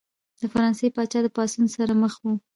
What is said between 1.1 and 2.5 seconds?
د پاڅون سره مخ وه.